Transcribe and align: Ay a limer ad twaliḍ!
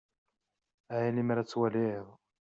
Ay 0.93 1.05
a 1.09 1.11
limer 1.15 1.37
ad 1.39 1.47
twaliḍ! 1.49 2.07